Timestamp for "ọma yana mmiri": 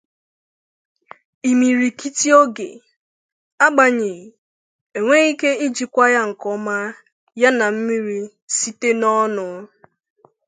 6.55-8.19